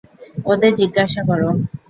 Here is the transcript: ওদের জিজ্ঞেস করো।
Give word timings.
ওদের 0.45 0.71
জিজ্ঞেস 0.79 1.13
করো। 1.27 1.49